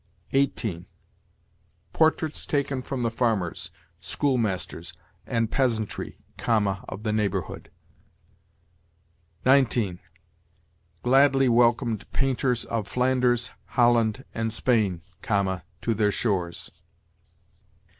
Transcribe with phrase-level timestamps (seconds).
[0.33, 0.87] 18.'
[1.93, 3.69] portraits taken from the farmers,
[3.99, 4.93] schoolmasters,
[5.27, 6.17] and peasantry(,)
[6.89, 7.69] of the neighborhood.'
[9.45, 9.99] 19.'
[11.03, 15.03] gladly welcomed painters of Flanders, Holland, and Spain(,)
[15.83, 16.71] to their shores.'